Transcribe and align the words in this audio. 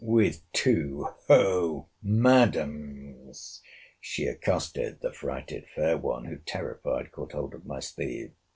With 0.03 0.41
two 0.51 1.09
Hoh 1.27 1.85
Madams 2.01 3.61
she 3.99 4.25
accosted 4.25 4.99
the 4.99 5.13
frighted 5.13 5.67
fair 5.75 5.95
one; 5.95 6.25
who, 6.25 6.37
terrified, 6.37 7.11
caught 7.11 7.33
hold 7.33 7.53
of 7.53 7.67
my 7.67 7.81
sleeve. 7.81 8.31